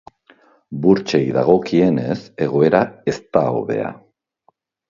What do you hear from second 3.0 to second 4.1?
ez da hobea.